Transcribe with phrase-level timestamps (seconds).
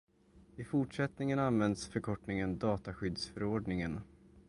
[0.55, 3.99] I fortsättningen används förkortningen dataskyddsförordningen.